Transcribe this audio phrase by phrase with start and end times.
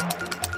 [0.00, 0.49] Thank you.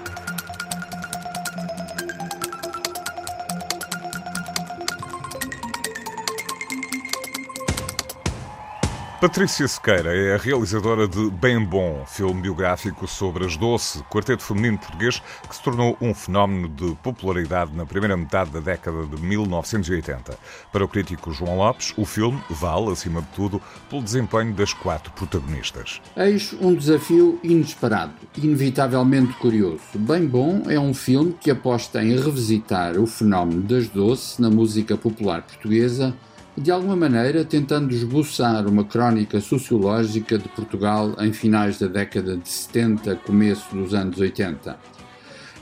[9.23, 14.79] Patrícia Sequeira é a realizadora de Bem Bom, filme biográfico sobre as Doce, quarteto feminino
[14.79, 20.37] português que se tornou um fenómeno de popularidade na primeira metade da década de 1980.
[20.73, 25.13] Para o crítico João Lopes, o filme vale, acima de tudo, pelo desempenho das quatro
[25.13, 26.01] protagonistas.
[26.17, 29.83] Eis um desafio inesperado, inevitavelmente curioso.
[29.95, 34.97] Bem Bom é um filme que aposta em revisitar o fenómeno das Doce na música
[34.97, 36.13] popular portuguesa
[36.57, 42.49] de alguma maneira tentando esboçar uma crónica sociológica de Portugal em finais da década de
[42.49, 44.79] 70, começo dos anos 80.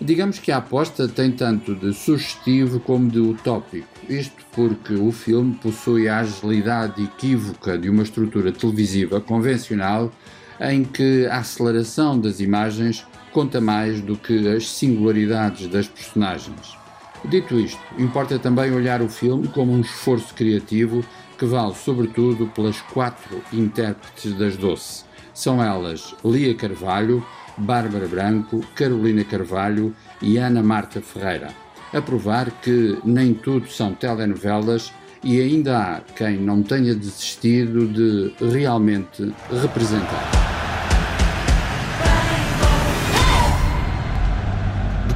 [0.00, 5.54] Digamos que a aposta tem tanto de sugestivo como de utópico, isto porque o filme
[5.62, 10.10] possui a agilidade equívoca de uma estrutura televisiva convencional
[10.58, 16.79] em que a aceleração das imagens conta mais do que as singularidades das personagens.
[17.24, 21.04] Dito isto, importa também olhar o filme como um esforço criativo
[21.38, 25.04] que vale sobretudo pelas quatro intérpretes das Doce.
[25.34, 27.24] São elas Lia Carvalho,
[27.56, 31.48] Bárbara Branco, Carolina Carvalho e Ana Marta Ferreira.
[31.92, 38.34] A provar que nem tudo são telenovelas e ainda há quem não tenha desistido de
[38.52, 40.49] realmente representar.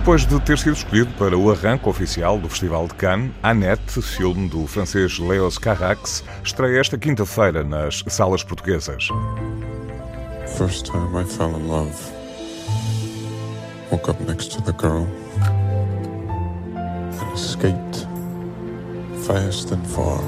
[0.04, 4.50] Depois de ter sido escolhido para o arranque oficial do Festival de Cannes, Annette, filme
[4.50, 9.08] do francês Leos Carax, estreia esta quinta-feira nas salas portuguesas.
[10.58, 11.96] First time I fell in love.
[13.90, 15.08] Woke up next to the girl
[17.16, 18.06] and escaped
[19.26, 20.20] fast and far.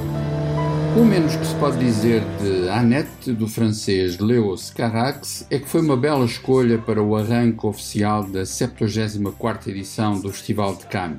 [0.96, 5.82] O menos que se pode dizer de Annette, do francês Léos Carax, é que foi
[5.82, 11.18] uma bela escolha para o arranque oficial da 74ª edição do Festival de Cannes.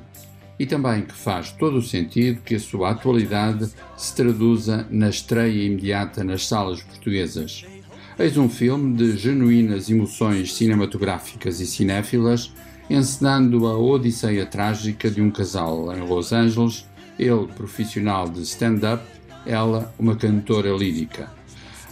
[0.58, 5.62] E também que faz todo o sentido que a sua atualidade se traduza na estreia
[5.64, 7.64] imediata nas salas portuguesas.
[8.18, 12.52] Eis um filme de genuínas emoções cinematográficas e cinéfilas,
[12.90, 16.84] encenando a odisseia trágica de um casal em Los Angeles,
[17.16, 19.17] ele profissional de stand-up
[19.48, 21.30] ela uma cantora lírica.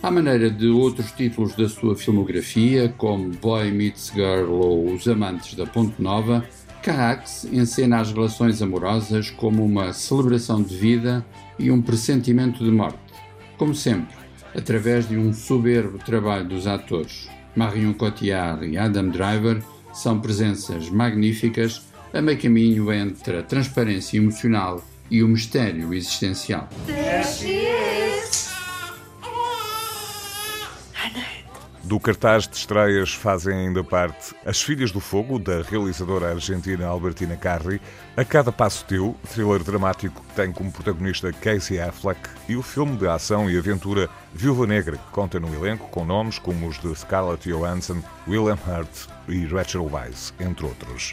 [0.02, 5.54] À maneira de outros títulos da sua filmografia, como Boy Meets Girl ou Os Amantes
[5.54, 6.46] da Ponte Nova,
[6.82, 11.26] Carrax encena as relações amorosas como uma celebração de vida
[11.58, 12.98] e um pressentimento de morte.
[13.56, 14.14] Como sempre,
[14.54, 17.28] através de um soberbo trabalho dos atores.
[17.56, 19.62] Marion Cotillard e Adam Driver
[19.94, 26.68] são presenças magníficas a meio caminho entre a transparência emocional e o mistério existencial.
[31.86, 37.36] Do cartaz de estreias fazem ainda parte As Filhas do Fogo, da realizadora argentina Albertina
[37.36, 37.80] Carri,
[38.16, 42.96] A Cada Passo Teu, thriller dramático que tem como protagonista Casey Affleck, e o filme
[42.96, 46.92] de ação e aventura Viúva Negra, que conta no elenco com nomes como os de
[46.92, 51.12] Scarlett Johansson, William Hurt e Rachel Weisz, entre outros.